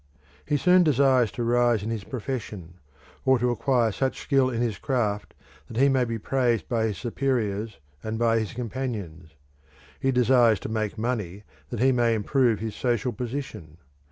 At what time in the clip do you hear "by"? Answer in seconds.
6.67-6.85, 8.17-8.39